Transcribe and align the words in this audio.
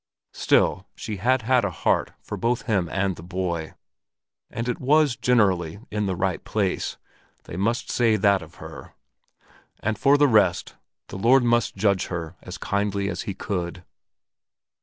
Still 0.33 0.87
she 0.95 1.17
had 1.17 1.43
had 1.43 1.63
a 1.63 1.69
heart 1.69 2.13
for 2.23 2.35
both 2.35 2.63
him 2.63 2.89
and 2.89 3.15
the 3.15 3.21
boy, 3.21 3.75
and 4.49 4.67
it 4.67 4.79
was 4.79 5.15
generally 5.15 5.77
in 5.91 6.07
the 6.07 6.15
right 6.15 6.43
place—they 6.43 7.55
must 7.55 7.91
say 7.91 8.15
that 8.15 8.41
of 8.41 8.55
her! 8.55 8.95
And 9.79 9.99
for 9.99 10.17
the 10.17 10.27
rest, 10.27 10.73
the 11.09 11.19
Lord 11.19 11.43
must 11.43 11.75
judge 11.75 12.07
her 12.07 12.35
as 12.41 12.57
kindly 12.57 13.09
as 13.09 13.21
He 13.29 13.35
could. 13.35 13.83